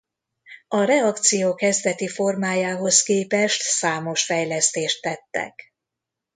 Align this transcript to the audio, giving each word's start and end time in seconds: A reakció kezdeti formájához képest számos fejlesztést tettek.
A 0.67 0.83
reakció 0.83 1.55
kezdeti 1.55 2.07
formájához 2.07 3.01
képest 3.01 3.61
számos 3.61 4.23
fejlesztést 4.25 5.01
tettek. 5.01 5.73